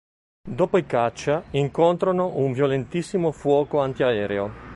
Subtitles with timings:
[0.49, 4.69] Dopo i caccia incontrano un violentissimo fuoco antiaereo.